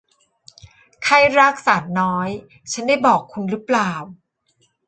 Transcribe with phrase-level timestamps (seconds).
[1.03, 2.29] ไข้รากสาดน้อย
[2.71, 3.91] ฉันได้บอกคุณหรือเปล่า